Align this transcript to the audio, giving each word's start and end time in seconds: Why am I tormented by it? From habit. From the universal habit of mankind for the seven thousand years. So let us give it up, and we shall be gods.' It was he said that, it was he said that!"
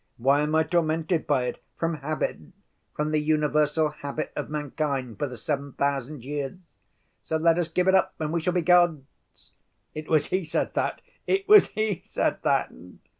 Why 0.17 0.39
am 0.41 0.55
I 0.55 0.63
tormented 0.63 1.27
by 1.27 1.43
it? 1.43 1.63
From 1.77 1.97
habit. 1.97 2.39
From 2.95 3.11
the 3.11 3.19
universal 3.21 3.89
habit 3.89 4.33
of 4.35 4.49
mankind 4.49 5.19
for 5.19 5.27
the 5.27 5.37
seven 5.37 5.73
thousand 5.73 6.23
years. 6.25 6.57
So 7.21 7.37
let 7.37 7.59
us 7.59 7.69
give 7.69 7.87
it 7.87 7.93
up, 7.93 8.15
and 8.17 8.33
we 8.33 8.41
shall 8.41 8.51
be 8.53 8.61
gods.' 8.61 9.51
It 9.93 10.09
was 10.09 10.25
he 10.29 10.43
said 10.43 10.73
that, 10.73 11.01
it 11.27 11.47
was 11.47 11.67
he 11.67 12.01
said 12.03 12.39
that!" 12.41 12.71